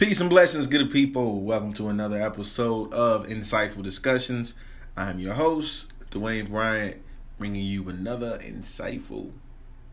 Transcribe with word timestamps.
Peace 0.00 0.18
and 0.18 0.30
blessings, 0.30 0.66
good 0.66 0.90
people. 0.90 1.42
Welcome 1.42 1.74
to 1.74 1.88
another 1.88 2.18
episode 2.18 2.90
of 2.94 3.26
Insightful 3.26 3.82
Discussions. 3.82 4.54
I'm 4.96 5.18
your 5.18 5.34
host, 5.34 5.92
Dwayne 6.10 6.48
Bryant, 6.48 7.02
bringing 7.38 7.66
you 7.66 7.86
another 7.86 8.38
insightful 8.38 9.32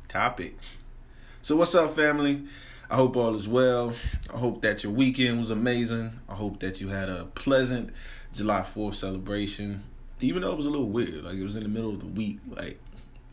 topic. 0.08 0.58
So, 1.42 1.58
what's 1.58 1.76
up, 1.76 1.90
family? 1.90 2.46
I 2.90 2.96
hope 2.96 3.18
all 3.18 3.36
is 3.36 3.50
well. 3.50 3.96
I 4.34 4.38
hope 4.38 4.62
that 4.62 4.82
your 4.82 4.94
weekend 4.94 5.40
was 5.40 5.50
amazing. 5.50 6.22
I 6.30 6.36
hope 6.36 6.62
that 6.62 6.80
you 6.80 6.88
had 6.88 7.10
a 7.10 7.26
pleasant 7.26 7.90
July 8.34 8.62
4th 8.62 8.96
celebration, 8.96 9.84
even 10.22 10.42
though 10.42 10.54
it 10.54 10.58
was 10.58 10.68
a 10.68 10.72
little 10.72 10.88
weird. 10.88 11.26
Like, 11.26 11.36
it 11.36 11.44
was 11.44 11.58
in 11.58 11.64
the 11.64 11.70
middle 11.70 11.92
of 11.92 12.00
the 12.00 12.06
week. 12.06 12.40
Like, 12.50 12.80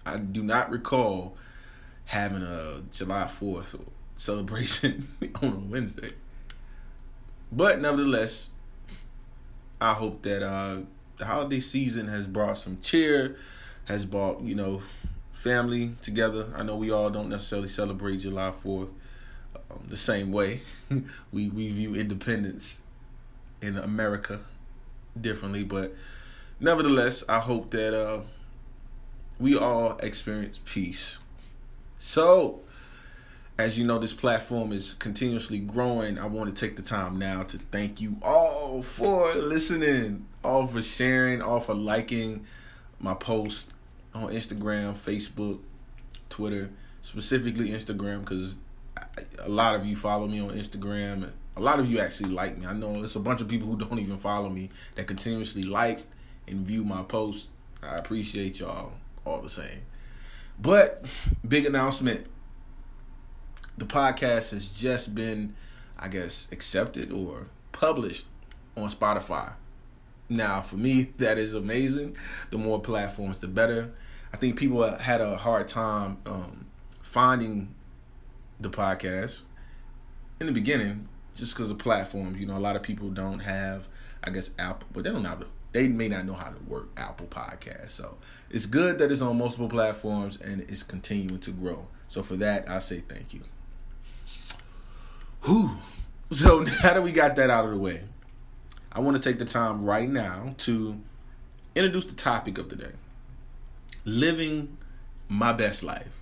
I 0.04 0.16
do 0.16 0.42
not 0.42 0.70
recall 0.70 1.36
having 2.06 2.42
a 2.42 2.82
July 2.92 3.26
4th 3.26 3.78
celebration 4.16 5.06
on 5.40 5.52
a 5.52 5.70
Wednesday. 5.70 6.10
But 7.52 7.80
nevertheless, 7.80 8.50
I 9.80 9.94
hope 9.94 10.22
that 10.22 10.42
uh, 10.42 10.78
the 11.16 11.26
holiday 11.26 11.60
season 11.60 12.08
has 12.08 12.26
brought 12.26 12.58
some 12.58 12.78
cheer, 12.80 13.36
has 13.86 14.04
brought, 14.04 14.40
you 14.40 14.54
know, 14.54 14.82
family 15.32 15.92
together. 16.00 16.46
I 16.56 16.62
know 16.62 16.76
we 16.76 16.90
all 16.90 17.10
don't 17.10 17.28
necessarily 17.28 17.68
celebrate 17.68 18.18
July 18.18 18.50
4th 18.50 18.92
um, 19.70 19.84
the 19.88 19.96
same 19.96 20.32
way. 20.32 20.62
we, 21.32 21.50
we 21.50 21.68
view 21.68 21.94
independence 21.94 22.80
in 23.60 23.76
America 23.76 24.40
differently, 25.20 25.62
but 25.62 25.94
nevertheless, 26.60 27.24
I 27.28 27.40
hope 27.40 27.70
that 27.70 27.94
uh, 27.94 28.20
we 29.38 29.56
all 29.56 29.98
experience 29.98 30.60
peace. 30.64 31.18
So, 31.98 32.60
as 33.58 33.78
you 33.78 33.84
know, 33.84 33.98
this 33.98 34.12
platform 34.12 34.72
is 34.72 34.94
continuously 34.94 35.58
growing. 35.58 36.18
I 36.18 36.26
want 36.26 36.54
to 36.54 36.60
take 36.60 36.76
the 36.76 36.82
time 36.82 37.18
now 37.18 37.44
to 37.44 37.58
thank 37.58 38.00
you 38.00 38.16
all 38.20 38.82
for 38.82 39.32
listening, 39.34 40.26
all 40.42 40.66
for 40.66 40.82
sharing, 40.82 41.40
all 41.40 41.60
for 41.60 41.74
liking 41.74 42.44
my 42.98 43.14
post 43.14 43.72
on 44.12 44.32
Instagram, 44.32 44.94
Facebook, 44.94 45.60
Twitter, 46.28 46.70
specifically 47.02 47.70
Instagram, 47.70 48.20
because 48.20 48.56
a 49.40 49.48
lot 49.48 49.74
of 49.74 49.86
you 49.86 49.94
follow 49.94 50.26
me 50.26 50.40
on 50.40 50.50
Instagram. 50.50 51.30
A 51.56 51.60
lot 51.60 51.78
of 51.78 51.88
you 51.88 52.00
actually 52.00 52.30
like 52.30 52.58
me. 52.58 52.66
I 52.66 52.72
know 52.72 53.04
it's 53.04 53.14
a 53.14 53.20
bunch 53.20 53.40
of 53.40 53.46
people 53.46 53.68
who 53.68 53.76
don't 53.76 54.00
even 54.00 54.18
follow 54.18 54.50
me 54.50 54.70
that 54.96 55.06
continuously 55.06 55.62
like 55.62 56.00
and 56.48 56.66
view 56.66 56.82
my 56.82 57.04
posts. 57.04 57.50
I 57.82 57.96
appreciate 57.96 58.58
y'all 58.58 58.94
all 59.24 59.40
the 59.40 59.48
same. 59.48 59.82
But 60.60 61.04
big 61.46 61.66
announcement 61.66 62.26
the 63.76 63.84
podcast 63.84 64.50
has 64.50 64.70
just 64.70 65.14
been, 65.14 65.54
I 65.98 66.08
guess, 66.08 66.48
accepted 66.52 67.12
or 67.12 67.46
published 67.72 68.26
on 68.76 68.88
Spotify. 68.90 69.54
Now, 70.28 70.62
for 70.62 70.76
me, 70.76 71.12
that 71.18 71.38
is 71.38 71.54
amazing. 71.54 72.16
The 72.50 72.58
more 72.58 72.80
platforms, 72.80 73.40
the 73.40 73.48
better. 73.48 73.92
I 74.32 74.36
think 74.36 74.56
people 74.56 74.82
had 74.96 75.20
a 75.20 75.36
hard 75.36 75.68
time 75.68 76.18
um, 76.26 76.66
finding 77.02 77.74
the 78.58 78.70
podcast 78.70 79.44
in 80.40 80.46
the 80.46 80.52
beginning 80.52 81.08
just 81.36 81.54
because 81.54 81.70
of 81.70 81.78
platforms. 81.78 82.40
You 82.40 82.46
know, 82.46 82.56
a 82.56 82.58
lot 82.58 82.76
of 82.76 82.82
people 82.82 83.10
don't 83.10 83.40
have, 83.40 83.88
I 84.22 84.30
guess, 84.30 84.50
Apple, 84.58 84.88
but 84.92 85.04
they 85.04 85.10
don't 85.10 85.24
have 85.24 85.44
they 85.74 85.88
may 85.88 86.06
not 86.06 86.24
know 86.24 86.34
how 86.34 86.50
to 86.50 86.62
work 86.68 86.88
Apple 86.96 87.26
Podcast. 87.26 87.90
So 87.90 88.16
it's 88.48 88.64
good 88.64 88.98
that 88.98 89.10
it's 89.10 89.20
on 89.20 89.36
multiple 89.36 89.68
platforms 89.68 90.40
and 90.40 90.60
it's 90.62 90.84
continuing 90.84 91.40
to 91.40 91.50
grow. 91.50 91.88
So 92.06 92.22
for 92.22 92.36
that, 92.36 92.70
I 92.70 92.78
say 92.78 93.00
thank 93.00 93.34
you. 93.34 93.40
So 95.44 96.60
now 96.60 96.64
that 96.82 97.02
we 97.02 97.12
got 97.12 97.36
that 97.36 97.50
out 97.50 97.64
of 97.64 97.70
the 97.70 97.78
way, 97.78 98.00
I 98.90 99.00
want 99.00 99.20
to 99.20 99.28
take 99.28 99.38
the 99.38 99.44
time 99.44 99.84
right 99.84 100.08
now 100.08 100.54
to 100.58 101.00
introduce 101.74 102.06
the 102.06 102.14
topic 102.14 102.58
of 102.58 102.70
the 102.70 102.76
day 102.76 102.92
living 104.04 104.76
my 105.28 105.52
best 105.52 105.82
life. 105.82 106.20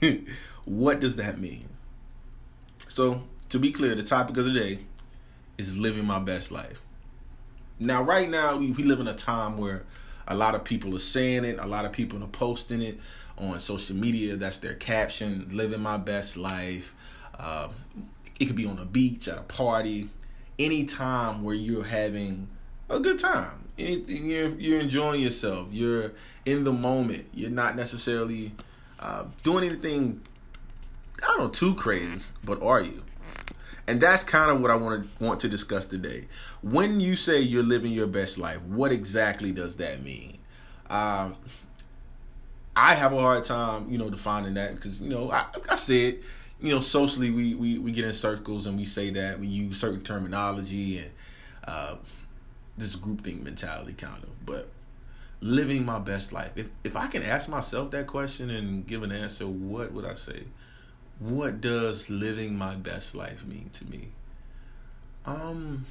what 0.64 1.00
does 1.00 1.16
that 1.16 1.38
mean? 1.38 1.68
So, 2.88 3.22
to 3.48 3.58
be 3.58 3.70
clear, 3.70 3.94
the 3.94 4.02
topic 4.02 4.36
of 4.36 4.44
the 4.44 4.52
day 4.52 4.80
is 5.58 5.78
living 5.78 6.04
my 6.04 6.18
best 6.18 6.50
life. 6.50 6.80
Now, 7.78 8.02
right 8.02 8.28
now, 8.28 8.56
we, 8.56 8.70
we 8.70 8.82
live 8.82 9.00
in 9.00 9.08
a 9.08 9.14
time 9.14 9.56
where 9.58 9.84
a 10.26 10.34
lot 10.34 10.54
of 10.54 10.64
people 10.64 10.94
are 10.94 11.00
saying 11.00 11.44
it, 11.44 11.58
a 11.58 11.66
lot 11.66 11.84
of 11.84 11.92
people 11.92 12.22
are 12.22 12.28
posting 12.28 12.82
it 12.82 12.98
on 13.38 13.60
social 13.60 13.96
media. 13.96 14.36
That's 14.36 14.58
their 14.58 14.74
caption 14.74 15.48
living 15.52 15.80
my 15.80 15.96
best 15.96 16.36
life. 16.36 16.94
Um, 17.38 17.70
it 18.38 18.46
could 18.46 18.56
be 18.56 18.66
on 18.66 18.78
a 18.78 18.84
beach, 18.84 19.28
at 19.28 19.38
a 19.38 19.42
party, 19.42 20.08
any 20.58 20.84
time 20.84 21.42
where 21.42 21.54
you're 21.54 21.84
having 21.84 22.48
a 22.88 23.00
good 23.00 23.18
time. 23.18 23.68
Anything 23.78 24.26
you're 24.26 24.50
you're 24.50 24.80
enjoying 24.80 25.20
yourself. 25.20 25.68
You're 25.70 26.12
in 26.44 26.64
the 26.64 26.72
moment. 26.72 27.26
You're 27.32 27.50
not 27.50 27.74
necessarily 27.74 28.52
uh, 28.98 29.24
doing 29.42 29.64
anything. 29.64 30.20
I 31.22 31.26
don't 31.26 31.38
know 31.38 31.48
too 31.48 31.74
crazy, 31.74 32.20
but 32.44 32.62
are 32.62 32.80
you? 32.80 33.02
And 33.88 34.00
that's 34.00 34.22
kind 34.24 34.50
of 34.50 34.60
what 34.60 34.70
I 34.70 34.76
want 34.76 35.18
to 35.18 35.24
want 35.24 35.40
to 35.40 35.48
discuss 35.48 35.86
today. 35.86 36.26
When 36.62 37.00
you 37.00 37.16
say 37.16 37.40
you're 37.40 37.62
living 37.62 37.92
your 37.92 38.06
best 38.06 38.38
life, 38.38 38.60
what 38.62 38.92
exactly 38.92 39.52
does 39.52 39.76
that 39.78 40.02
mean? 40.02 40.38
Uh, 40.88 41.32
I 42.76 42.94
have 42.94 43.12
a 43.12 43.20
hard 43.20 43.44
time, 43.44 43.90
you 43.90 43.98
know, 43.98 44.08
defining 44.08 44.54
that 44.54 44.74
because 44.74 45.00
you 45.00 45.08
know 45.08 45.30
I, 45.30 45.46
I 45.68 45.74
said 45.74 46.18
you 46.62 46.72
know, 46.72 46.80
socially 46.80 47.30
we, 47.30 47.54
we, 47.54 47.78
we 47.78 47.90
get 47.92 48.04
in 48.04 48.12
circles 48.12 48.66
and 48.66 48.76
we 48.76 48.84
say 48.84 49.10
that 49.10 49.40
we 49.40 49.46
use 49.46 49.80
certain 49.80 50.02
terminology 50.02 50.98
and 50.98 51.10
uh, 51.66 51.96
this 52.78 52.96
groupthink 52.96 53.42
mentality 53.42 53.92
kind 53.94 54.22
of. 54.22 54.46
But 54.46 54.68
living 55.40 55.84
my 55.84 55.98
best 55.98 56.32
life. 56.32 56.52
If 56.56 56.68
if 56.84 56.96
I 56.96 57.08
can 57.08 57.22
ask 57.22 57.48
myself 57.48 57.90
that 57.90 58.06
question 58.06 58.48
and 58.48 58.86
give 58.86 59.02
an 59.02 59.12
answer, 59.12 59.46
what 59.46 59.92
would 59.92 60.04
I 60.04 60.14
say? 60.14 60.44
What 61.18 61.60
does 61.60 62.08
living 62.08 62.56
my 62.56 62.76
best 62.76 63.14
life 63.14 63.44
mean 63.44 63.70
to 63.74 63.84
me? 63.84 64.08
Um 65.26 65.86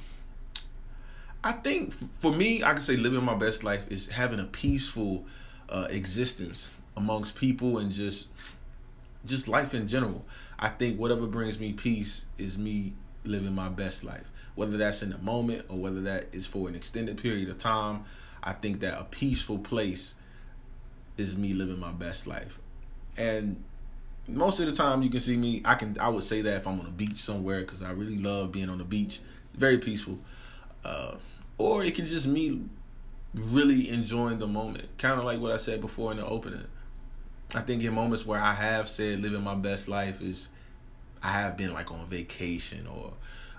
I 1.44 1.52
think 1.52 1.92
for 2.18 2.32
me, 2.32 2.62
I 2.62 2.72
can 2.72 2.82
say 2.82 2.96
living 2.96 3.24
my 3.24 3.34
best 3.34 3.64
life 3.64 3.90
is 3.90 4.08
having 4.08 4.38
a 4.38 4.44
peaceful 4.44 5.26
uh, 5.68 5.88
existence 5.90 6.72
amongst 6.96 7.34
people 7.36 7.78
and 7.78 7.90
just 7.90 8.28
just 9.24 9.48
life 9.48 9.74
in 9.74 9.86
general. 9.88 10.24
I 10.62 10.68
think 10.68 10.96
whatever 10.96 11.26
brings 11.26 11.58
me 11.58 11.72
peace 11.72 12.24
is 12.38 12.56
me 12.56 12.92
living 13.24 13.52
my 13.52 13.68
best 13.68 14.04
life. 14.04 14.30
Whether 14.54 14.76
that's 14.76 15.02
in 15.02 15.10
the 15.10 15.18
moment 15.18 15.64
or 15.68 15.76
whether 15.76 16.00
that 16.02 16.32
is 16.32 16.46
for 16.46 16.68
an 16.68 16.76
extended 16.76 17.20
period 17.20 17.48
of 17.48 17.58
time, 17.58 18.04
I 18.44 18.52
think 18.52 18.78
that 18.80 18.96
a 18.96 19.02
peaceful 19.02 19.58
place 19.58 20.14
is 21.16 21.36
me 21.36 21.52
living 21.52 21.80
my 21.80 21.90
best 21.90 22.28
life. 22.28 22.60
And 23.16 23.64
most 24.28 24.60
of 24.60 24.66
the 24.66 24.72
time 24.72 25.02
you 25.02 25.10
can 25.10 25.18
see 25.18 25.36
me 25.36 25.62
I 25.64 25.74
can 25.74 25.96
I 26.00 26.08
would 26.08 26.22
say 26.22 26.42
that 26.42 26.54
if 26.54 26.68
I'm 26.68 26.78
on 26.78 26.86
a 26.86 26.90
beach 26.90 27.16
somewhere 27.16 27.64
cuz 27.64 27.82
I 27.82 27.90
really 27.90 28.16
love 28.16 28.52
being 28.52 28.70
on 28.70 28.78
the 28.78 28.84
beach. 28.84 29.18
Very 29.54 29.78
peaceful. 29.78 30.20
Uh, 30.84 31.16
or 31.58 31.82
it 31.82 31.96
can 31.96 32.06
just 32.06 32.28
me 32.28 32.60
really 33.34 33.88
enjoying 33.88 34.38
the 34.38 34.46
moment. 34.46 34.96
Kind 34.96 35.18
of 35.18 35.24
like 35.24 35.40
what 35.40 35.50
I 35.50 35.56
said 35.56 35.80
before 35.80 36.12
in 36.12 36.18
the 36.18 36.24
opening. 36.24 36.66
I 37.54 37.60
think 37.60 37.82
in 37.82 37.94
moments 37.94 38.24
where 38.24 38.40
I 38.40 38.54
have 38.54 38.88
said 38.88 39.20
living 39.20 39.42
my 39.42 39.54
best 39.54 39.88
life 39.88 40.22
is 40.22 40.48
I 41.22 41.32
have 41.32 41.56
been 41.56 41.72
like 41.74 41.90
on 41.92 42.06
vacation 42.06 42.86
or 42.86 43.12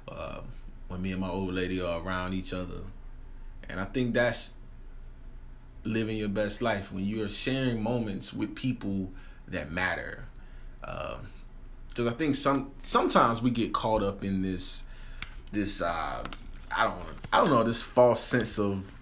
uh, 0.07 0.41
when 0.87 1.01
me 1.01 1.11
and 1.11 1.21
my 1.21 1.29
old 1.29 1.53
lady 1.53 1.79
are 1.79 2.01
around 2.01 2.33
each 2.33 2.53
other. 2.53 2.81
And 3.69 3.79
I 3.79 3.85
think 3.85 4.13
that's 4.13 4.53
living 5.83 6.17
your 6.17 6.29
best 6.29 6.61
life 6.61 6.91
when 6.91 7.05
you 7.05 7.23
are 7.23 7.29
sharing 7.29 7.81
moments 7.81 8.33
with 8.33 8.55
people 8.55 9.11
that 9.47 9.71
matter. 9.71 10.25
Because 10.81 12.07
uh, 12.07 12.09
I 12.09 12.13
think 12.13 12.35
some 12.35 12.71
sometimes 12.79 13.41
we 13.41 13.51
get 13.51 13.73
caught 13.73 14.01
up 14.01 14.23
in 14.23 14.41
this 14.41 14.83
this 15.51 15.81
uh, 15.81 16.23
I 16.75 16.83
don't 16.83 16.97
I 17.31 17.37
don't 17.37 17.49
know 17.49 17.63
this 17.63 17.83
false 17.83 18.21
sense 18.21 18.59
of 18.59 19.01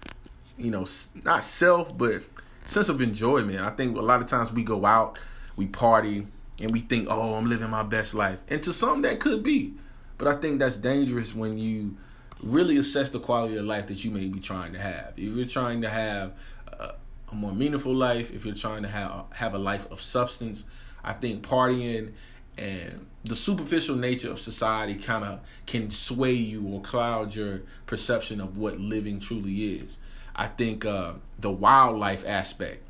you 0.56 0.70
know 0.70 0.84
not 1.24 1.42
self 1.42 1.96
but 1.96 2.22
sense 2.66 2.88
of 2.88 3.00
enjoyment. 3.00 3.60
I 3.60 3.70
think 3.70 3.96
a 3.96 4.00
lot 4.00 4.20
of 4.20 4.28
times 4.28 4.52
we 4.52 4.62
go 4.62 4.84
out, 4.84 5.18
we 5.56 5.66
party, 5.66 6.26
and 6.60 6.70
we 6.70 6.80
think, 6.80 7.08
"Oh, 7.10 7.34
I'm 7.34 7.48
living 7.48 7.70
my 7.70 7.82
best 7.82 8.14
life," 8.14 8.38
and 8.48 8.62
to 8.62 8.72
some 8.72 9.02
that 9.02 9.20
could 9.20 9.42
be, 9.42 9.74
but 10.18 10.28
I 10.28 10.34
think 10.34 10.58
that's 10.58 10.76
dangerous 10.76 11.34
when 11.34 11.58
you 11.58 11.96
really 12.42 12.76
assess 12.76 13.10
the 13.10 13.20
quality 13.20 13.56
of 13.56 13.64
life 13.64 13.86
that 13.86 14.04
you 14.04 14.10
may 14.10 14.28
be 14.28 14.40
trying 14.40 14.72
to 14.72 14.78
have. 14.78 15.12
If 15.16 15.34
you're 15.36 15.46
trying 15.46 15.82
to 15.82 15.88
have 15.88 16.32
a, 16.72 16.94
more 17.32 17.52
meaningful 17.52 17.94
life, 17.94 18.32
if 18.32 18.44
you're 18.44 18.54
trying 18.54 18.82
to 18.82 18.88
have 18.88 19.24
have 19.32 19.54
a 19.54 19.58
life 19.58 19.90
of 19.90 20.02
substance, 20.02 20.64
I 21.02 21.12
think 21.14 21.46
partying 21.46 22.12
and 22.58 23.06
the 23.24 23.34
superficial 23.34 23.96
nature 23.96 24.30
of 24.30 24.40
society 24.40 24.94
kind 24.94 25.24
of 25.24 25.40
can 25.66 25.90
sway 25.90 26.32
you 26.32 26.66
or 26.66 26.82
cloud 26.82 27.34
your 27.34 27.62
perception 27.86 28.40
of 28.40 28.58
what 28.58 28.78
living 28.78 29.20
truly 29.20 29.76
is. 29.76 29.98
I 30.34 30.46
think 30.46 30.84
uh, 30.84 31.14
the 31.38 31.50
wildlife 31.50 32.24
aspect 32.26 32.82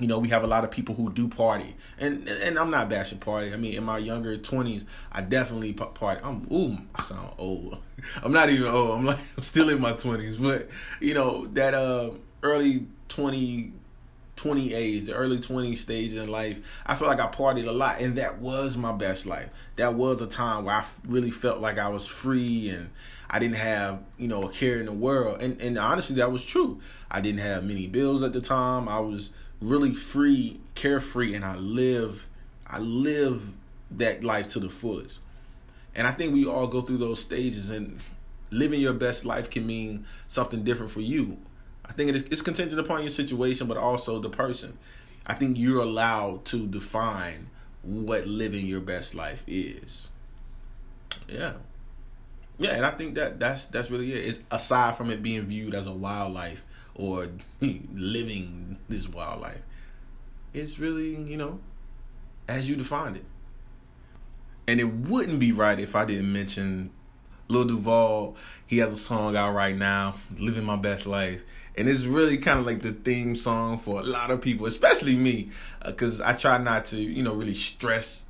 you 0.00 0.06
know, 0.06 0.18
we 0.18 0.28
have 0.28 0.44
a 0.44 0.46
lot 0.46 0.64
of 0.64 0.70
people 0.70 0.94
who 0.94 1.10
do 1.12 1.26
party, 1.28 1.74
and 1.98 2.28
and 2.28 2.58
I'm 2.58 2.70
not 2.70 2.88
bashing 2.88 3.18
party. 3.18 3.52
I 3.52 3.56
mean, 3.56 3.74
in 3.74 3.84
my 3.84 3.98
younger 3.98 4.36
twenties, 4.36 4.84
I 5.10 5.22
definitely 5.22 5.72
party. 5.72 6.20
I'm 6.22 6.46
ooh, 6.52 6.78
I 6.94 7.02
sound 7.02 7.32
old. 7.36 7.78
I'm 8.22 8.32
not 8.32 8.50
even 8.50 8.68
old. 8.68 8.98
I'm 8.98 9.04
like 9.04 9.18
I'm 9.36 9.42
still 9.42 9.68
in 9.70 9.80
my 9.80 9.92
twenties, 9.92 10.36
but 10.36 10.68
you 11.00 11.14
know 11.14 11.46
that 11.48 11.74
uh 11.74 12.10
early 12.42 12.86
20 13.08 13.72
20 14.36 14.72
age, 14.72 15.06
the 15.06 15.14
early 15.14 15.40
20 15.40 15.74
stage 15.74 16.12
in 16.12 16.28
life, 16.28 16.80
I 16.86 16.94
feel 16.94 17.08
like 17.08 17.18
I 17.18 17.26
partied 17.26 17.66
a 17.66 17.72
lot, 17.72 18.00
and 18.00 18.16
that 18.18 18.38
was 18.38 18.76
my 18.76 18.92
best 18.92 19.26
life. 19.26 19.50
That 19.74 19.94
was 19.94 20.22
a 20.22 20.28
time 20.28 20.64
where 20.64 20.76
I 20.76 20.84
really 21.08 21.32
felt 21.32 21.58
like 21.58 21.76
I 21.76 21.88
was 21.88 22.06
free 22.06 22.70
and 22.70 22.90
I 23.30 23.38
didn't 23.38 23.56
have, 23.56 24.02
you 24.16 24.28
know, 24.28 24.44
a 24.44 24.52
care 24.52 24.78
in 24.78 24.86
the 24.86 24.92
world. 24.92 25.42
And 25.42 25.60
and 25.60 25.78
honestly, 25.78 26.16
that 26.16 26.32
was 26.32 26.44
true. 26.44 26.80
I 27.10 27.20
didn't 27.20 27.40
have 27.40 27.64
many 27.64 27.86
bills 27.86 28.22
at 28.22 28.32
the 28.32 28.40
time. 28.40 28.88
I 28.88 29.00
was 29.00 29.32
really 29.60 29.92
free, 29.92 30.60
carefree, 30.74 31.34
and 31.34 31.44
I 31.44 31.56
live, 31.56 32.28
I 32.66 32.78
live 32.78 33.52
that 33.90 34.22
life 34.22 34.48
to 34.48 34.60
the 34.60 34.68
fullest. 34.68 35.20
And 35.94 36.06
I 36.06 36.12
think 36.12 36.32
we 36.32 36.46
all 36.46 36.66
go 36.66 36.80
through 36.80 36.98
those 36.98 37.20
stages, 37.20 37.70
and 37.70 38.00
living 38.50 38.80
your 38.80 38.92
best 38.92 39.24
life 39.24 39.50
can 39.50 39.66
mean 39.66 40.06
something 40.26 40.62
different 40.62 40.92
for 40.92 41.00
you. 41.00 41.38
I 41.84 41.92
think 41.92 42.10
it 42.10 42.16
is, 42.16 42.22
it's 42.24 42.42
contingent 42.42 42.78
upon 42.78 43.00
your 43.00 43.10
situation, 43.10 43.66
but 43.66 43.76
also 43.76 44.20
the 44.20 44.30
person. 44.30 44.78
I 45.26 45.34
think 45.34 45.58
you're 45.58 45.82
allowed 45.82 46.44
to 46.46 46.66
define 46.66 47.50
what 47.82 48.26
living 48.26 48.66
your 48.66 48.80
best 48.80 49.14
life 49.14 49.42
is. 49.46 50.10
Yeah. 51.28 51.54
Yeah, 52.58 52.70
and 52.70 52.84
I 52.84 52.90
think 52.90 53.14
that 53.14 53.38
that's 53.38 53.66
that's 53.66 53.90
really 53.90 54.12
it. 54.12 54.26
It's 54.26 54.40
aside 54.50 54.96
from 54.96 55.10
it 55.10 55.22
being 55.22 55.42
viewed 55.42 55.74
as 55.74 55.86
a 55.86 55.92
wildlife 55.92 56.64
or 56.94 57.28
living 57.60 58.78
this 58.88 59.08
wildlife. 59.08 59.62
It's 60.52 60.78
really, 60.78 61.14
you 61.16 61.36
know, 61.36 61.60
as 62.48 62.68
you 62.68 62.74
defined 62.74 63.16
it. 63.16 63.24
And 64.66 64.80
it 64.80 64.92
wouldn't 64.92 65.38
be 65.38 65.52
right 65.52 65.78
if 65.78 65.94
I 65.94 66.04
didn't 66.04 66.32
mention 66.32 66.90
Lil 67.46 67.64
Duval. 67.64 68.36
He 68.66 68.78
has 68.78 68.92
a 68.92 68.96
song 68.96 69.36
out 69.36 69.54
right 69.54 69.76
now, 69.76 70.16
Living 70.36 70.64
My 70.64 70.76
Best 70.76 71.06
Life. 71.06 71.44
And 71.76 71.88
it's 71.88 72.04
really 72.04 72.38
kind 72.38 72.58
of 72.58 72.66
like 72.66 72.82
the 72.82 72.92
theme 72.92 73.36
song 73.36 73.78
for 73.78 74.00
a 74.00 74.02
lot 74.02 74.30
of 74.30 74.40
people, 74.40 74.66
especially 74.66 75.14
me, 75.14 75.50
because 75.86 76.20
uh, 76.20 76.24
I 76.26 76.32
try 76.32 76.58
not 76.58 76.86
to, 76.86 76.96
you 76.98 77.22
know, 77.22 77.34
really 77.34 77.54
stress 77.54 78.24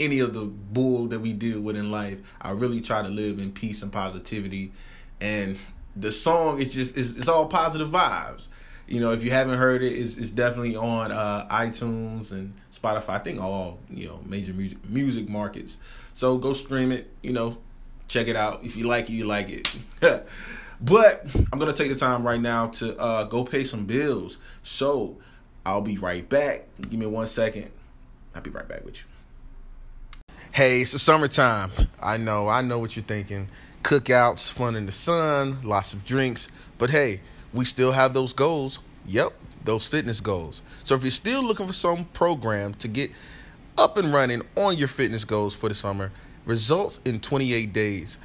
any 0.00 0.18
of 0.20 0.32
the 0.32 0.44
bull 0.44 1.06
that 1.08 1.20
we 1.20 1.32
deal 1.32 1.60
with 1.60 1.76
in 1.76 1.90
life. 1.90 2.18
I 2.40 2.52
really 2.52 2.80
try 2.80 3.02
to 3.02 3.08
live 3.08 3.38
in 3.38 3.52
peace 3.52 3.82
and 3.82 3.92
positivity. 3.92 4.72
And 5.20 5.58
the 5.94 6.12
song 6.12 6.60
is 6.60 6.72
just 6.72 6.96
it's, 6.96 7.16
it's 7.16 7.28
all 7.28 7.46
positive 7.46 7.88
vibes. 7.88 8.48
You 8.86 9.00
know, 9.00 9.12
if 9.12 9.24
you 9.24 9.30
haven't 9.30 9.58
heard 9.58 9.82
it, 9.82 9.92
it's, 9.92 10.18
it's 10.18 10.30
definitely 10.30 10.76
on 10.76 11.12
uh, 11.12 11.46
iTunes 11.48 12.32
and 12.32 12.52
Spotify. 12.70 13.10
I 13.10 13.18
think 13.20 13.40
all 13.40 13.78
you 13.88 14.08
know 14.08 14.20
major 14.26 14.52
music 14.52 14.78
music 14.88 15.28
markets. 15.28 15.78
So 16.14 16.36
go 16.38 16.52
stream 16.52 16.92
it. 16.92 17.10
You 17.22 17.32
know, 17.32 17.58
check 18.08 18.28
it 18.28 18.36
out. 18.36 18.64
If 18.64 18.76
you 18.76 18.86
like 18.86 19.08
it, 19.08 19.12
you 19.12 19.24
like 19.24 19.48
it. 19.48 19.74
but 20.80 21.26
I'm 21.52 21.58
gonna 21.58 21.72
take 21.72 21.90
the 21.90 21.96
time 21.96 22.26
right 22.26 22.40
now 22.40 22.68
to 22.68 22.98
uh, 22.98 23.24
go 23.24 23.44
pay 23.44 23.64
some 23.64 23.86
bills. 23.86 24.38
So 24.62 25.18
I'll 25.64 25.80
be 25.80 25.96
right 25.96 26.28
back. 26.28 26.66
Give 26.80 26.98
me 26.98 27.06
one 27.06 27.26
second. 27.26 27.70
I'll 28.34 28.42
be 28.42 28.50
right 28.50 28.66
back 28.66 28.84
with 28.84 28.98
you. 29.00 29.04
Hey, 30.52 30.82
it's 30.82 30.92
the 30.92 30.98
summertime. 30.98 31.70
I 31.98 32.18
know, 32.18 32.46
I 32.46 32.60
know 32.60 32.78
what 32.78 32.94
you're 32.94 33.02
thinking 33.06 33.48
cookouts, 33.82 34.52
fun 34.52 34.76
in 34.76 34.84
the 34.84 34.92
sun, 34.92 35.56
lots 35.62 35.94
of 35.94 36.04
drinks. 36.04 36.48
But 36.76 36.90
hey, 36.90 37.22
we 37.54 37.64
still 37.64 37.92
have 37.92 38.12
those 38.12 38.34
goals. 38.34 38.80
Yep, 39.06 39.32
those 39.64 39.86
fitness 39.86 40.20
goals. 40.20 40.60
So 40.84 40.94
if 40.94 41.04
you're 41.04 41.10
still 41.10 41.42
looking 41.42 41.66
for 41.66 41.72
some 41.72 42.04
program 42.12 42.74
to 42.74 42.88
get 42.88 43.10
up 43.78 43.96
and 43.96 44.12
running 44.12 44.42
on 44.54 44.76
your 44.76 44.88
fitness 44.88 45.24
goals 45.24 45.54
for 45.54 45.70
the 45.70 45.74
summer, 45.74 46.12
results 46.44 47.00
in 47.06 47.20
28 47.20 47.72
days. 47.72 48.18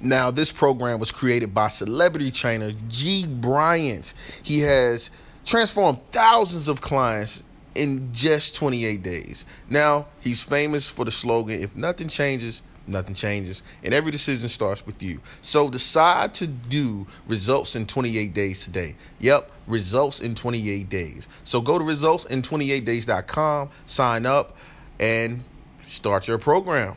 Now, 0.00 0.30
this 0.30 0.50
program 0.50 0.98
was 0.98 1.10
created 1.10 1.52
by 1.52 1.68
celebrity 1.68 2.30
trainer 2.30 2.72
G. 2.88 3.26
Bryant. 3.26 4.14
He 4.42 4.60
has 4.60 5.10
transformed 5.44 6.02
thousands 6.06 6.68
of 6.68 6.80
clients 6.80 7.42
in 7.76 8.12
just 8.12 8.56
28 8.56 9.02
days. 9.02 9.46
Now, 9.68 10.06
he's 10.20 10.42
famous 10.42 10.88
for 10.88 11.04
the 11.04 11.10
slogan 11.10 11.62
if 11.62 11.74
nothing 11.76 12.08
changes, 12.08 12.62
nothing 12.86 13.14
changes. 13.14 13.62
And 13.84 13.92
every 13.94 14.10
decision 14.10 14.48
starts 14.48 14.84
with 14.86 15.02
you. 15.02 15.20
So 15.42 15.68
decide 15.68 16.34
to 16.34 16.46
do 16.46 17.06
results 17.28 17.76
in 17.76 17.86
28 17.86 18.34
days 18.34 18.64
today. 18.64 18.96
Yep, 19.20 19.50
results 19.66 20.20
in 20.20 20.34
28 20.34 20.88
days. 20.88 21.28
So 21.44 21.60
go 21.60 21.78
to 21.78 21.84
resultsin28days.com, 21.84 23.70
sign 23.86 24.26
up, 24.26 24.56
and 24.98 25.44
start 25.82 26.28
your 26.28 26.38
program. 26.38 26.96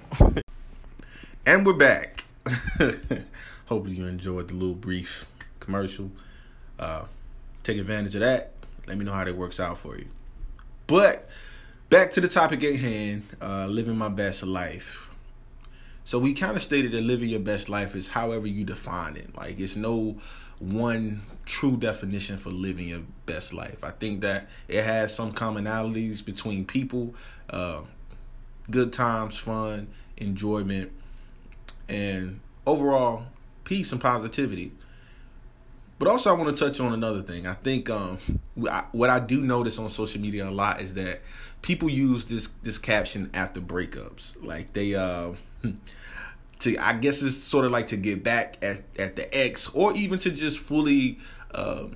and 1.46 1.66
we're 1.66 1.74
back. 1.74 2.26
Hopefully 3.68 3.96
you 3.96 4.06
enjoyed 4.08 4.48
the 4.48 4.56
little 4.56 4.76
brief 4.76 5.28
commercial. 5.60 6.10
Uh, 6.80 7.06
take 7.64 7.78
advantage 7.78 8.16
of 8.16 8.22
that. 8.22 8.54
Let 8.88 8.98
me 8.98 9.06
know 9.06 9.12
how 9.14 9.24
that 9.24 9.36
works 9.36 9.60
out 9.60 9.78
for 9.78 9.98
you. 9.98 10.08
But 10.90 11.30
back 11.90 12.10
to 12.14 12.22
the 12.22 12.28
topic 12.28 12.64
at 12.64 12.76
hand, 12.78 13.24
uh, 13.40 13.68
living 13.68 13.96
my 13.96 14.10
best 14.10 14.42
life. 14.42 15.08
So 16.04 16.18
we 16.18 16.34
kind 16.34 16.58
of 16.58 16.64
stated 16.64 16.94
that 16.94 17.02
living 17.02 17.30
your 17.30 17.42
best 17.42 17.70
life 17.70 17.96
is 17.96 18.08
however 18.08 18.48
you 18.48 18.66
define 18.66 19.16
it. 19.16 19.36
Like 19.36 19.60
it's 19.60 19.76
no 19.76 20.18
one 20.58 21.22
true 21.46 21.78
definition 21.78 22.40
for 22.40 22.50
living 22.50 22.88
your 22.88 23.04
best 23.28 23.54
life. 23.54 23.84
I 23.84 23.92
think 23.92 24.22
that 24.22 24.50
it 24.68 24.84
has 24.84 25.14
some 25.14 25.32
commonalities 25.32 26.26
between 26.26 26.66
people, 26.66 27.14
uh, 27.52 27.84
good 28.72 28.92
times, 28.92 29.38
fun, 29.38 29.90
enjoyment, 30.18 30.92
and 31.88 32.40
overall 32.66 33.26
peace 33.64 33.92
and 33.92 34.02
positivity. 34.02 34.72
But 36.00 36.07
also, 36.07 36.34
I 36.34 36.38
want 36.38 36.56
to 36.56 36.66
touch 36.66 36.80
on 36.80 36.94
another 36.94 37.22
thing. 37.22 37.46
I 37.46 37.54
think 37.54 37.90
um, 37.90 38.19
what 38.56 39.10
I 39.10 39.19
do 39.19 39.42
notice 39.42 39.78
on 39.78 39.90
social 39.90 40.22
media 40.22 40.48
a 40.48 40.50
lot 40.50 40.81
is 40.81 40.94
that 40.94 41.22
people 41.62 41.90
use 41.90 42.25
this 42.25 42.48
this 42.63 42.78
caption 42.78 43.30
after 43.34 43.60
breakups. 43.60 44.42
Like 44.42 44.72
they 44.72 44.96
uh, 44.96 45.34
to 46.60 46.78
I 46.78 46.94
guess 46.94 47.22
it's 47.22 47.36
sort 47.36 47.66
of 47.66 47.72
like 47.72 47.88
to 47.88 47.98
get 47.98 48.24
back 48.24 48.57
at, 48.62 48.84
at 48.98 49.18
the 49.18 49.38
ex 49.38 49.69
or 49.74 49.94
even 49.94 50.19
to 50.19 50.31
just 50.31 50.60
fully 50.60 51.19
uh, 51.54 51.88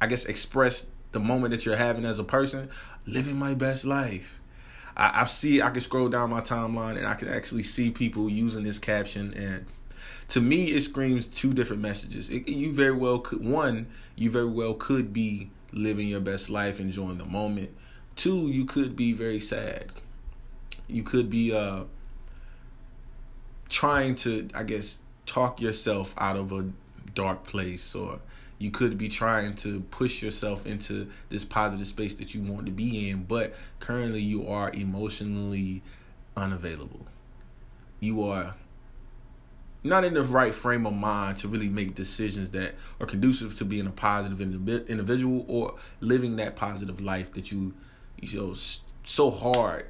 I 0.00 0.06
guess 0.06 0.26
express 0.26 0.86
the 1.10 1.20
moment 1.20 1.50
that 1.50 1.66
you're 1.66 1.76
having 1.76 2.04
as 2.04 2.18
a 2.18 2.24
person, 2.24 2.68
living 3.06 3.38
my 3.38 3.54
best 3.54 3.84
life. 3.84 4.40
I, 4.96 5.22
I 5.22 5.24
see 5.24 5.62
I 5.62 5.70
can 5.70 5.80
scroll 5.80 6.08
down 6.08 6.30
my 6.30 6.42
timeline 6.42 6.96
and 6.96 7.06
I 7.06 7.14
can 7.14 7.28
actually 7.28 7.64
see 7.64 7.90
people 7.90 8.28
using 8.28 8.62
this 8.62 8.78
caption 8.78 9.34
and 9.34 9.66
to 10.28 10.40
me 10.40 10.66
it 10.66 10.82
screams 10.82 11.28
two 11.28 11.52
different 11.52 11.82
messages. 11.82 12.30
It, 12.30 12.48
you 12.48 12.72
very 12.72 12.92
well 12.92 13.18
could 13.18 13.44
one, 13.44 13.86
you 14.14 14.30
very 14.30 14.48
well 14.48 14.74
could 14.74 15.12
be 15.12 15.50
living 15.72 16.08
your 16.08 16.20
best 16.20 16.50
life, 16.50 16.80
enjoying 16.80 17.18
the 17.18 17.24
moment. 17.24 17.70
Two, 18.14 18.48
you 18.48 18.64
could 18.64 18.96
be 18.96 19.12
very 19.12 19.40
sad. 19.40 19.92
You 20.88 21.02
could 21.02 21.28
be 21.30 21.52
uh 21.52 21.84
trying 23.68 24.14
to, 24.14 24.48
I 24.54 24.62
guess, 24.62 25.00
talk 25.26 25.60
yourself 25.60 26.14
out 26.18 26.36
of 26.36 26.52
a 26.52 26.70
dark 27.14 27.44
place 27.44 27.94
or 27.94 28.20
you 28.58 28.70
could 28.70 28.96
be 28.96 29.08
trying 29.08 29.54
to 29.54 29.80
push 29.90 30.22
yourself 30.22 30.66
into 30.66 31.08
this 31.28 31.44
positive 31.44 31.86
space 31.86 32.14
that 32.14 32.34
you 32.34 32.42
want 32.42 32.66
to 32.66 32.72
be 32.72 33.10
in, 33.10 33.24
but 33.24 33.54
currently 33.80 34.20
you 34.20 34.48
are 34.48 34.70
emotionally 34.70 35.82
unavailable. 36.36 37.06
You 38.00 38.22
are 38.22 38.54
not 39.86 40.04
in 40.04 40.14
the 40.14 40.22
right 40.22 40.54
frame 40.54 40.86
of 40.86 40.94
mind 40.94 41.38
to 41.38 41.48
really 41.48 41.68
make 41.68 41.94
decisions 41.94 42.50
that 42.52 42.74
are 43.00 43.06
conducive 43.06 43.56
to 43.58 43.64
being 43.64 43.86
a 43.86 43.90
positive 43.90 44.40
individual 44.40 45.44
or 45.48 45.74
living 46.00 46.36
that 46.36 46.56
positive 46.56 47.00
life 47.00 47.32
that 47.34 47.50
you 47.50 47.74
you 48.20 48.38
know 48.38 48.54
so 49.04 49.30
hard 49.30 49.86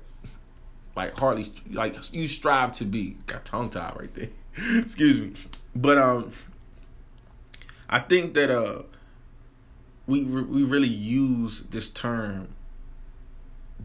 like 0.96 1.12
hardly 1.18 1.46
like 1.70 1.94
you 2.12 2.26
strive 2.26 2.72
to 2.72 2.84
be. 2.84 3.16
Got 3.26 3.44
tongue 3.44 3.68
tied 3.68 3.94
right 3.96 4.12
there. 4.14 4.28
Excuse 4.80 5.20
me, 5.20 5.32
but 5.74 5.98
um, 5.98 6.32
I 7.88 8.00
think 8.00 8.34
that 8.34 8.50
uh, 8.50 8.82
we 10.06 10.24
we 10.24 10.64
really 10.64 10.88
use 10.88 11.64
this 11.64 11.90
term 11.90 12.48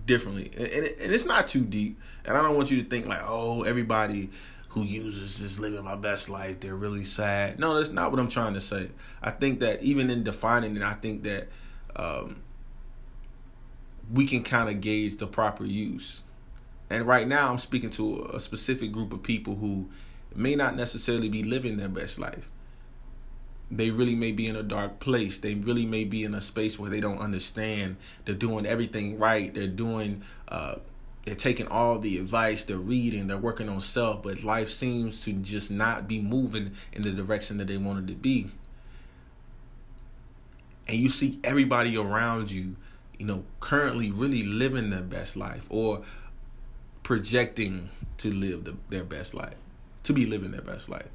differently, 0.05 0.49
and, 0.53 0.67
and, 0.67 0.85
it, 0.85 0.99
and 0.99 1.11
it's 1.11 1.25
not 1.25 1.49
too 1.49 1.65
deep. 1.65 1.99
And 2.23 2.37
I 2.37 2.41
don't 2.41 2.55
want 2.55 2.71
you 2.71 2.81
to 2.81 2.89
think 2.89 3.07
like, 3.07 3.21
oh, 3.23 3.63
everybody 3.63 4.29
who 4.71 4.83
uses 4.83 5.41
this 5.41 5.59
living 5.59 5.83
my 5.83 5.95
best 5.95 6.29
life, 6.29 6.59
they're 6.61 6.75
really 6.75 7.05
sad. 7.05 7.59
No, 7.59 7.75
that's 7.75 7.91
not 7.91 8.11
what 8.11 8.19
I'm 8.19 8.29
trying 8.29 8.53
to 8.55 8.61
say. 8.61 8.89
I 9.21 9.31
think 9.31 9.59
that 9.61 9.83
even 9.83 10.09
in 10.09 10.23
defining 10.23 10.75
it, 10.77 10.83
I 10.83 10.93
think 10.93 11.23
that 11.23 11.49
um, 11.95 12.43
we 14.11 14.25
can 14.25 14.43
kind 14.43 14.69
of 14.69 14.81
gauge 14.81 15.17
the 15.17 15.27
proper 15.27 15.65
use. 15.65 16.23
And 16.89 17.05
right 17.05 17.27
now, 17.27 17.51
I'm 17.51 17.57
speaking 17.57 17.89
to 17.91 18.29
a 18.33 18.39
specific 18.39 18.91
group 18.91 19.13
of 19.13 19.23
people 19.23 19.55
who 19.55 19.89
may 20.35 20.55
not 20.55 20.75
necessarily 20.75 21.29
be 21.29 21.43
living 21.43 21.77
their 21.77 21.89
best 21.89 22.19
life. 22.19 22.49
they 23.71 23.89
really 23.89 24.15
may 24.15 24.31
be 24.31 24.47
in 24.47 24.55
a 24.55 24.63
dark 24.63 24.99
place. 24.99 25.39
They 25.39 25.55
really 25.55 25.85
may 25.85 26.03
be 26.03 26.23
in 26.23 26.33
a 26.35 26.41
space 26.41 26.77
where 26.77 26.89
they 26.89 26.99
don't 26.99 27.19
understand. 27.19 27.95
They're 28.25 28.35
doing 28.35 28.65
everything 28.65 29.17
right. 29.17 29.53
They're 29.53 29.67
doing 29.67 30.23
uh 30.49 30.75
they're 31.25 31.35
taking 31.35 31.67
all 31.67 31.99
the 31.99 32.17
advice, 32.17 32.63
they're 32.63 32.77
reading, 32.77 33.27
they're 33.27 33.37
working 33.37 33.69
on 33.69 33.79
self, 33.81 34.23
but 34.23 34.43
life 34.43 34.69
seems 34.69 35.23
to 35.25 35.33
just 35.33 35.69
not 35.69 36.07
be 36.07 36.19
moving 36.19 36.71
in 36.93 37.03
the 37.03 37.11
direction 37.11 37.57
that 37.57 37.67
they 37.67 37.77
wanted 37.77 38.07
to 38.07 38.15
be. 38.15 38.49
And 40.87 40.97
you 40.97 41.09
see 41.09 41.39
everybody 41.43 41.95
around 41.95 42.49
you, 42.49 42.75
you 43.19 43.25
know, 43.25 43.43
currently 43.59 44.09
really 44.09 44.43
living 44.43 44.89
their 44.89 45.03
best 45.03 45.37
life 45.37 45.67
or 45.69 46.01
projecting 47.03 47.89
to 48.17 48.31
live 48.31 48.63
the, 48.63 48.75
their 48.89 49.03
best 49.03 49.33
life, 49.33 49.55
to 50.03 50.13
be 50.13 50.25
living 50.25 50.51
their 50.51 50.61
best 50.61 50.89
life. 50.89 51.09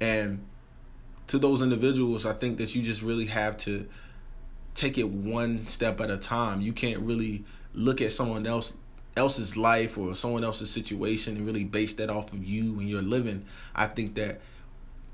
And 0.00 0.44
to 1.26 1.38
those 1.38 1.60
individuals, 1.60 2.24
I 2.24 2.32
think 2.34 2.58
that 2.58 2.74
you 2.74 2.82
just 2.82 3.02
really 3.02 3.26
have 3.26 3.56
to 3.58 3.88
take 4.74 4.96
it 4.96 5.08
one 5.08 5.66
step 5.66 6.00
at 6.00 6.10
a 6.10 6.16
time. 6.16 6.60
You 6.60 6.72
can't 6.72 7.00
really 7.00 7.44
look 7.74 8.00
at 8.00 8.12
someone 8.12 8.46
else 8.46 8.72
else's 9.16 9.56
life 9.56 9.98
or 9.98 10.14
someone 10.14 10.44
else's 10.44 10.70
situation 10.70 11.36
and 11.36 11.46
really 11.46 11.64
base 11.64 11.94
that 11.94 12.10
off 12.10 12.32
of 12.32 12.44
you 12.44 12.78
and 12.78 12.88
your 12.88 13.02
living. 13.02 13.44
I 13.74 13.86
think 13.86 14.14
that 14.14 14.40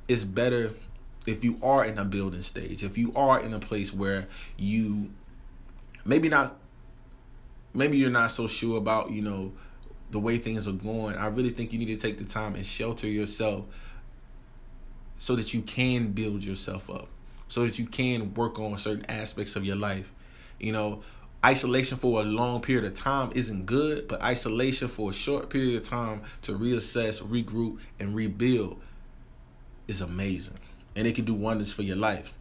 it's 0.08 0.24
better 0.24 0.72
if 1.26 1.42
you 1.42 1.58
are 1.62 1.84
in 1.84 1.98
a 1.98 2.04
building 2.04 2.42
stage, 2.42 2.84
if 2.84 2.96
you 2.96 3.12
are 3.16 3.40
in 3.40 3.52
a 3.52 3.58
place 3.58 3.92
where 3.92 4.28
you 4.56 5.10
maybe 6.04 6.28
not 6.28 6.56
maybe 7.74 7.96
you're 7.98 8.10
not 8.10 8.32
so 8.32 8.46
sure 8.46 8.78
about, 8.78 9.10
you 9.10 9.22
know, 9.22 9.52
the 10.10 10.18
way 10.18 10.38
things 10.38 10.66
are 10.66 10.72
going. 10.72 11.16
I 11.16 11.26
really 11.26 11.50
think 11.50 11.72
you 11.72 11.78
need 11.78 11.86
to 11.86 11.96
take 11.96 12.18
the 12.18 12.24
time 12.24 12.54
and 12.54 12.64
shelter 12.64 13.06
yourself 13.06 13.64
so 15.18 15.36
that 15.36 15.52
you 15.52 15.62
can 15.62 16.12
build 16.12 16.44
yourself 16.44 16.88
up, 16.88 17.08
so 17.48 17.64
that 17.64 17.78
you 17.78 17.86
can 17.86 18.34
work 18.34 18.58
on 18.58 18.78
certain 18.78 19.04
aspects 19.06 19.56
of 19.56 19.64
your 19.64 19.76
life. 19.76 20.12
You 20.58 20.72
know, 20.72 21.02
isolation 21.46 21.96
for 21.96 22.20
a 22.20 22.24
long 22.24 22.60
period 22.60 22.84
of 22.84 22.94
time 22.94 23.30
isn't 23.36 23.66
good, 23.66 24.08
but 24.08 24.20
isolation 24.20 24.88
for 24.88 25.10
a 25.10 25.14
short 25.14 25.48
period 25.48 25.80
of 25.80 25.88
time 25.88 26.22
to 26.42 26.52
reassess, 26.52 27.22
regroup, 27.22 27.78
and 28.00 28.16
rebuild 28.16 28.80
is 29.86 30.00
amazing. 30.00 30.56
And 30.96 31.06
it 31.06 31.14
can 31.14 31.24
do 31.24 31.34
wonders 31.34 31.72
for 31.72 31.82
your 31.82 31.94
life. 31.96 32.32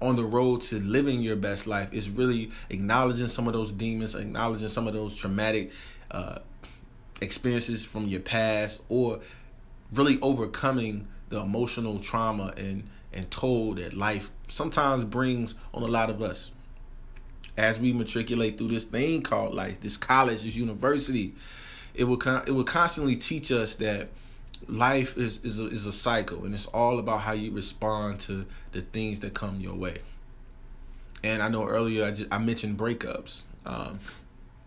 On 0.00 0.16
the 0.16 0.24
road 0.24 0.62
to 0.62 0.80
living 0.80 1.22
your 1.22 1.36
best 1.36 1.68
life 1.68 1.92
is 1.92 2.10
really 2.10 2.50
acknowledging 2.68 3.28
some 3.28 3.46
of 3.46 3.52
those 3.52 3.70
demons, 3.70 4.16
acknowledging 4.16 4.68
some 4.68 4.88
of 4.88 4.94
those 4.94 5.14
traumatic 5.14 5.70
uh, 6.10 6.40
experiences 7.20 7.84
from 7.84 8.08
your 8.08 8.20
past, 8.20 8.82
or 8.88 9.20
really 9.92 10.18
overcoming 10.20 11.06
the 11.28 11.38
emotional 11.38 12.00
trauma 12.00 12.52
and 12.56 12.88
and 13.12 13.30
toll 13.30 13.74
that 13.74 13.94
life 13.94 14.30
sometimes 14.48 15.04
brings 15.04 15.54
on 15.74 15.82
a 15.82 15.86
lot 15.86 16.08
of 16.10 16.22
us 16.22 16.50
as 17.56 17.78
we 17.78 17.92
matriculate 17.92 18.56
through 18.56 18.68
this 18.68 18.84
thing 18.84 19.22
called 19.22 19.54
life 19.54 19.80
this 19.80 19.96
college 19.96 20.42
this 20.42 20.56
university 20.56 21.34
it 21.94 22.04
will 22.04 22.16
con- 22.16 22.42
it 22.46 22.52
will 22.52 22.64
constantly 22.64 23.16
teach 23.16 23.52
us 23.52 23.74
that 23.76 24.08
life 24.68 25.16
is 25.16 25.44
is 25.44 25.58
a, 25.58 25.66
is 25.66 25.86
a 25.86 25.92
cycle 25.92 26.44
and 26.44 26.54
it's 26.54 26.66
all 26.66 26.98
about 26.98 27.20
how 27.20 27.32
you 27.32 27.50
respond 27.50 28.20
to 28.20 28.46
the 28.72 28.80
things 28.80 29.20
that 29.20 29.34
come 29.34 29.60
your 29.60 29.74
way. 29.74 29.98
And 31.24 31.42
i 31.42 31.48
know 31.48 31.66
earlier 31.66 32.04
i, 32.04 32.10
just, 32.10 32.32
I 32.32 32.38
mentioned 32.38 32.78
breakups. 32.78 33.44
Um, 33.64 34.00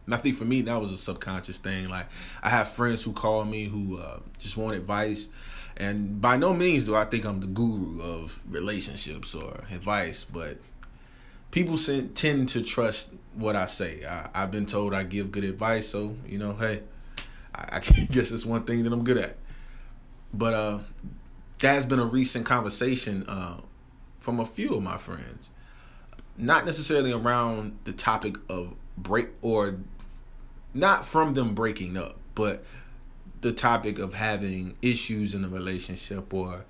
and 0.06 0.14
I 0.14 0.18
think 0.18 0.36
for 0.36 0.46
me 0.46 0.62
that 0.62 0.80
was 0.80 0.92
a 0.92 0.98
subconscious 0.98 1.58
thing. 1.58 1.90
Like 1.90 2.08
I 2.44 2.50
have 2.50 2.68
friends 2.68 3.04
who 3.04 3.14
call 3.14 3.44
me 3.46 3.66
who 3.66 3.98
uh, 3.98 4.20
just 4.38 4.56
want 4.56 4.76
advice, 4.76 5.30
and 5.78 6.22
by 6.22 6.38
no 6.38 6.54
means 6.54 6.86
do 6.86 6.96
I 6.96 7.06
think 7.06 7.26
I'm 7.26 7.40
the 7.40 7.48
guru 7.48 8.02
of 8.02 8.40
relationships 8.48 9.34
or 9.34 9.64
advice, 9.72 10.24
but 10.24 10.58
people 11.56 11.78
tend 11.78 12.50
to 12.50 12.62
trust 12.62 13.14
what 13.34 13.56
I 13.56 13.68
say. 13.68 14.04
I, 14.06 14.42
have 14.42 14.52
been 14.52 14.66
told 14.66 14.94
I 14.94 15.04
give 15.04 15.32
good 15.32 15.46
advice, 15.46 15.88
so 15.88 16.14
you 16.28 16.38
know, 16.38 16.54
hey, 16.54 16.82
I, 17.56 17.78
I 17.78 17.80
guess 18.12 18.32
it's 18.32 18.46
one 18.46 18.66
thing 18.66 18.84
that 18.84 18.92
I'm 18.92 19.06
good 19.06 19.18
at. 19.18 19.38
But 20.34 20.54
uh, 20.54 20.80
that 21.60 21.74
has 21.74 21.86
been 21.86 22.00
a 22.00 22.06
recent 22.06 22.46
conversation 22.46 23.24
uh, 23.30 23.62
from 24.20 24.42
a 24.42 24.46
few 24.46 24.76
of 24.76 24.84
my 24.84 24.98
friends, 24.98 25.52
not 26.38 26.66
necessarily 26.66 27.14
around 27.14 27.78
the 27.86 27.94
topic 27.94 28.36
of 28.50 28.76
break 28.98 29.30
or 29.42 29.78
not 30.74 31.06
from 31.06 31.36
them 31.36 31.56
breaking 31.56 31.96
up, 31.96 32.18
but 32.36 32.66
the 33.40 33.54
topic 33.54 33.98
of 33.98 34.14
having 34.14 34.76
issues 34.82 35.34
in 35.34 35.46
a 35.46 35.48
relationship 35.48 36.34
or 36.34 36.66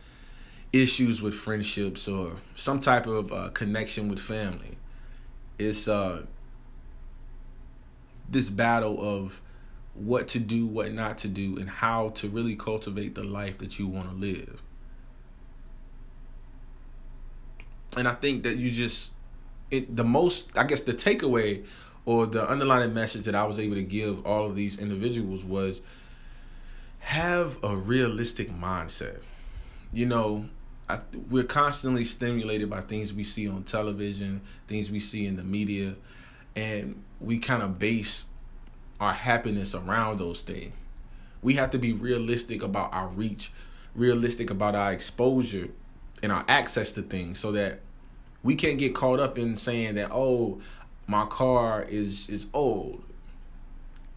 issues 0.82 1.22
with 1.22 1.34
friendships 1.34 2.08
or 2.08 2.36
some 2.56 2.80
type 2.80 3.08
of 3.08 3.32
uh, 3.32 3.50
connection 3.54 4.10
with 4.10 4.20
family. 4.20 4.78
It's 5.58 5.88
uh, 5.88 6.26
this 8.30 8.50
battle 8.50 8.98
of 9.02 9.42
what 9.94 10.28
to 10.30 10.40
do, 10.40 10.66
what 10.66 10.92
not 10.92 11.18
to 11.20 11.28
do, 11.30 11.58
and 11.58 11.70
how 11.70 12.10
to 12.10 12.28
really 12.28 12.56
cultivate 12.56 13.16
the 13.16 13.24
life 13.24 13.58
that 13.60 13.80
you 13.80 13.88
want 13.88 14.10
to 14.10 14.16
live. 14.16 14.62
And 17.98 18.08
I 18.08 18.14
think 18.14 18.44
that 18.44 18.58
you 18.58 18.70
just 18.70 19.14
it 19.72 19.96
the 19.96 20.04
most 20.04 20.56
I 20.58 20.66
guess 20.66 20.82
the 20.82 20.94
takeaway 20.94 21.66
or 22.06 22.28
the 22.28 22.48
underlying 22.48 22.94
message 22.94 23.24
that 23.24 23.36
I 23.36 23.46
was 23.46 23.58
able 23.58 23.76
to 23.76 23.84
give 23.84 24.26
all 24.26 24.46
of 24.46 24.56
these 24.56 24.78
individuals 24.78 25.44
was 25.46 25.82
have 27.00 27.58
a 27.64 27.76
realistic 27.76 28.52
mindset. 28.52 29.22
You 29.94 30.08
know, 30.08 30.50
I, 30.88 31.00
we're 31.30 31.44
constantly 31.44 32.06
stimulated 32.06 32.70
by 32.70 32.82
things 32.82 33.14
we 33.14 33.24
see 33.24 33.48
on 33.48 33.64
television, 33.64 34.42
things 34.68 34.92
we 34.92 35.00
see 35.00 35.26
in 35.26 35.36
the 35.36 35.44
media, 35.44 35.96
and 36.56 37.02
we 37.20 37.40
kind 37.40 37.64
of 37.64 37.80
base 37.80 38.26
our 39.00 39.14
happiness 39.14 39.74
around 39.74 40.20
those 40.20 40.42
things. 40.42 40.74
We 41.42 41.56
have 41.56 41.72
to 41.72 41.78
be 41.78 41.94
realistic 41.94 42.64
about 42.64 42.94
our 42.94 43.08
reach, 43.08 43.52
realistic 43.96 44.50
about 44.50 44.76
our 44.76 44.92
exposure 44.92 45.70
and 46.24 46.32
our 46.32 46.46
access 46.48 46.92
to 46.94 47.02
things 47.02 47.40
so 47.40 47.52
that 47.52 47.80
we 48.44 48.56
can't 48.56 48.78
get 48.78 48.94
caught 48.94 49.20
up 49.20 49.38
in 49.38 49.58
saying 49.58 49.96
that, 49.96 50.10
oh, 50.12 50.60
my 51.08 51.26
car 51.26 51.86
is 51.88 52.30
is 52.30 52.48
old. 52.54 53.04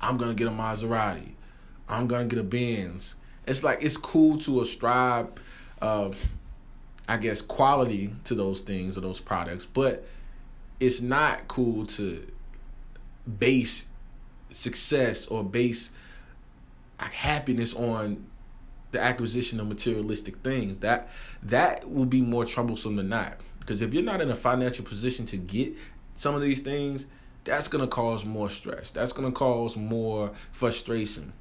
I'm 0.00 0.16
gonna 0.16 0.34
get 0.34 0.46
a 0.46 0.50
Maserati. 0.50 1.32
I'm 1.88 2.06
gonna 2.06 2.26
get 2.26 2.38
a 2.38 2.42
Benz. 2.44 3.16
It's 3.46 3.62
like 3.62 3.82
it's 3.82 3.96
cool 3.96 4.38
to 4.38 4.60
ascribe, 4.60 5.38
uh, 5.82 6.10
I 7.08 7.16
guess, 7.16 7.40
quality 7.40 8.12
to 8.24 8.34
those 8.34 8.60
things 8.60 8.98
or 8.98 9.00
those 9.00 9.18
products, 9.18 9.64
but 9.64 10.06
it's 10.78 11.00
not 11.00 11.48
cool 11.48 11.86
to 11.86 12.26
base 13.38 13.86
success 14.50 15.26
or 15.26 15.42
base 15.42 15.90
happiness 16.98 17.74
on 17.74 18.26
the 18.90 19.00
acquisition 19.00 19.60
of 19.60 19.66
materialistic 19.66 20.36
things. 20.38 20.78
That 20.78 21.08
that 21.42 21.90
will 21.90 22.06
be 22.06 22.20
more 22.20 22.44
troublesome 22.44 22.96
than 22.96 23.08
not. 23.08 23.40
Because 23.60 23.82
if 23.82 23.92
you're 23.92 24.02
not 24.02 24.20
in 24.20 24.30
a 24.30 24.34
financial 24.34 24.84
position 24.84 25.24
to 25.26 25.36
get 25.36 25.74
some 26.14 26.34
of 26.34 26.40
these 26.40 26.60
things, 26.60 27.06
that's 27.44 27.68
to 27.68 27.86
cause 27.86 28.24
more 28.24 28.50
stress. 28.50 28.90
That's 28.90 29.12
to 29.12 29.32
cause 29.32 29.76
more 29.76 30.32
frustration. 30.52 31.32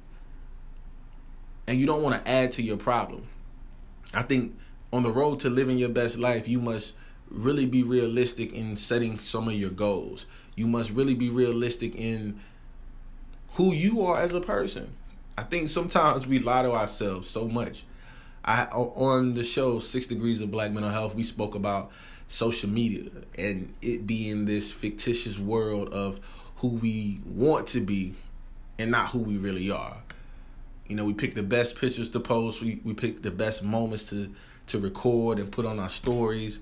And 1.66 1.78
you 1.78 1.86
don't 1.86 2.02
want 2.02 2.22
to 2.22 2.30
add 2.30 2.52
to 2.52 2.62
your 2.62 2.78
problem. 2.78 3.26
I 4.14 4.22
think 4.22 4.56
on 4.92 5.02
the 5.02 5.10
road 5.10 5.40
to 5.40 5.50
living 5.50 5.78
your 5.78 5.88
best 5.88 6.18
life, 6.18 6.48
you 6.48 6.60
must 6.60 6.94
really 7.30 7.66
be 7.66 7.82
realistic 7.82 8.52
in 8.52 8.76
setting 8.76 9.18
some 9.18 9.48
of 9.48 9.54
your 9.54 9.70
goals. 9.70 10.26
You 10.54 10.66
must 10.66 10.90
really 10.90 11.14
be 11.14 11.30
realistic 11.30 11.94
in 11.94 12.38
who 13.52 13.72
you 13.72 14.02
are 14.02 14.18
as 14.18 14.32
a 14.32 14.40
person. 14.40 14.94
I 15.36 15.42
think 15.42 15.68
sometimes 15.68 16.26
we 16.26 16.38
lie 16.38 16.62
to 16.62 16.72
ourselves 16.72 17.28
so 17.28 17.46
much. 17.46 17.84
I 18.44 18.64
on 18.64 19.34
the 19.34 19.44
show 19.44 19.78
Six 19.78 20.06
Degrees 20.06 20.40
of 20.40 20.50
Black 20.50 20.72
Mental 20.72 20.90
Health, 20.90 21.14
we 21.14 21.22
spoke 21.22 21.54
about 21.54 21.90
social 22.28 22.70
media 22.70 23.10
and 23.38 23.72
it 23.82 24.06
being 24.06 24.46
this 24.46 24.70
fictitious 24.70 25.38
world 25.38 25.92
of 25.92 26.20
who 26.56 26.68
we 26.68 27.20
want 27.26 27.66
to 27.68 27.80
be 27.80 28.14
and 28.78 28.90
not 28.90 29.10
who 29.10 29.18
we 29.18 29.36
really 29.36 29.70
are. 29.70 29.96
You 30.86 30.96
know, 30.96 31.04
we 31.04 31.14
pick 31.14 31.34
the 31.34 31.42
best 31.42 31.76
pictures 31.76 32.08
to 32.10 32.20
post, 32.20 32.62
we, 32.62 32.80
we 32.84 32.94
pick 32.94 33.22
the 33.22 33.30
best 33.30 33.62
moments 33.62 34.08
to 34.10 34.30
to 34.68 34.78
record 34.78 35.38
and 35.38 35.50
put 35.50 35.66
on 35.66 35.78
our 35.78 35.88
stories. 35.88 36.60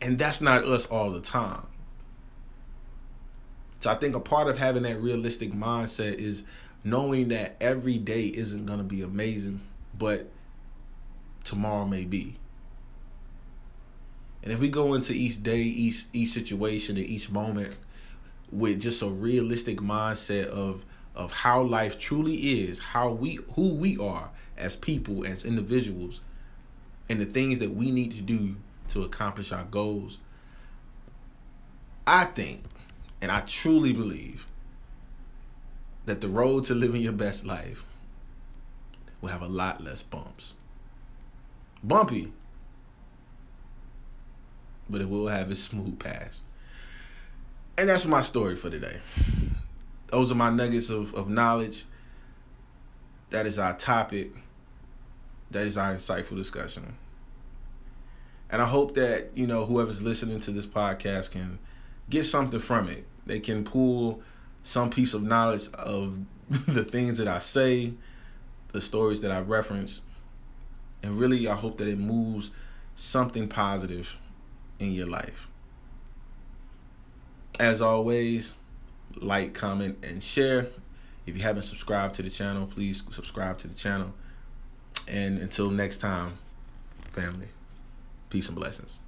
And 0.00 0.18
that's 0.18 0.40
not 0.40 0.64
us 0.64 0.86
all 0.86 1.10
the 1.10 1.20
time. 1.20 1.66
So 3.80 3.90
I 3.90 3.94
think 3.94 4.14
a 4.14 4.20
part 4.20 4.48
of 4.48 4.58
having 4.58 4.82
that 4.82 5.00
realistic 5.00 5.52
mindset 5.52 6.14
is 6.14 6.44
knowing 6.84 7.28
that 7.28 7.56
every 7.60 7.98
day 7.98 8.26
isn't 8.26 8.66
going 8.66 8.78
to 8.78 8.84
be 8.84 9.02
amazing, 9.02 9.60
but 9.98 10.30
tomorrow 11.44 11.86
may 11.86 12.04
be. 12.04 12.36
And 14.42 14.52
if 14.52 14.58
we 14.58 14.68
go 14.68 14.94
into 14.94 15.12
each 15.12 15.42
day, 15.42 15.60
each 15.60 16.06
each 16.12 16.30
situation, 16.30 16.96
and 16.96 17.06
each 17.06 17.30
moment 17.30 17.74
with 18.50 18.80
just 18.80 19.02
a 19.02 19.06
realistic 19.06 19.78
mindset 19.78 20.46
of 20.46 20.84
of 21.20 21.32
how 21.32 21.60
life 21.60 22.00
truly 22.00 22.62
is, 22.62 22.78
how 22.78 23.10
we 23.10 23.38
who 23.54 23.74
we 23.74 23.98
are 23.98 24.30
as 24.56 24.74
people, 24.74 25.26
as 25.26 25.44
individuals, 25.44 26.22
and 27.10 27.20
the 27.20 27.26
things 27.26 27.58
that 27.58 27.74
we 27.74 27.90
need 27.90 28.10
to 28.12 28.22
do 28.22 28.56
to 28.88 29.02
accomplish 29.02 29.52
our 29.52 29.64
goals, 29.64 30.18
I 32.06 32.24
think 32.24 32.62
and 33.20 33.30
I 33.30 33.40
truly 33.40 33.92
believe 33.92 34.46
that 36.06 36.22
the 36.22 36.28
road 36.28 36.64
to 36.64 36.74
living 36.74 37.02
your 37.02 37.12
best 37.12 37.44
life 37.44 37.84
will 39.20 39.28
have 39.28 39.42
a 39.42 39.46
lot 39.46 39.84
less 39.84 40.02
bumps. 40.02 40.56
Bumpy, 41.84 42.32
but 44.88 45.02
it 45.02 45.10
will 45.10 45.28
have 45.28 45.50
a 45.50 45.56
smooth 45.56 45.98
pass. 45.98 46.40
And 47.76 47.90
that's 47.90 48.06
my 48.06 48.22
story 48.22 48.56
for 48.56 48.70
today. 48.70 49.00
Those 50.10 50.32
are 50.32 50.36
my 50.36 50.50
nuggets 50.50 50.90
of, 50.90 51.14
of 51.14 51.28
knowledge. 51.28 51.84
That 53.30 53.46
is 53.46 53.58
our 53.58 53.76
topic. 53.76 54.32
That 55.50 55.66
is 55.66 55.78
our 55.78 55.94
insightful 55.94 56.36
discussion. 56.36 56.96
And 58.50 58.60
I 58.60 58.66
hope 58.66 58.94
that, 58.94 59.30
you 59.34 59.46
know, 59.46 59.64
whoever's 59.64 60.02
listening 60.02 60.40
to 60.40 60.50
this 60.50 60.66
podcast 60.66 61.30
can 61.30 61.58
get 62.08 62.24
something 62.24 62.58
from 62.58 62.88
it. 62.88 63.06
They 63.24 63.38
can 63.38 63.62
pull 63.62 64.22
some 64.62 64.90
piece 64.90 65.14
of 65.14 65.22
knowledge 65.22 65.68
of 65.74 66.18
the 66.48 66.82
things 66.84 67.18
that 67.18 67.28
I 67.28 67.38
say, 67.38 67.92
the 68.72 68.80
stories 68.80 69.20
that 69.20 69.30
I 69.30 69.40
reference, 69.40 70.02
and 71.02 71.18
really 71.18 71.46
I 71.46 71.54
hope 71.54 71.78
that 71.78 71.86
it 71.88 71.98
moves 71.98 72.50
something 72.96 73.48
positive 73.48 74.16
in 74.80 74.92
your 74.92 75.06
life. 75.06 75.48
As 77.58 77.80
always, 77.80 78.54
like, 79.16 79.54
comment, 79.54 80.04
and 80.04 80.22
share. 80.22 80.68
If 81.26 81.36
you 81.36 81.42
haven't 81.42 81.64
subscribed 81.64 82.14
to 82.16 82.22
the 82.22 82.30
channel, 82.30 82.66
please 82.66 83.02
subscribe 83.10 83.58
to 83.58 83.68
the 83.68 83.74
channel. 83.74 84.12
And 85.06 85.38
until 85.38 85.70
next 85.70 85.98
time, 85.98 86.38
family, 87.08 87.48
peace 88.30 88.48
and 88.48 88.56
blessings. 88.56 89.00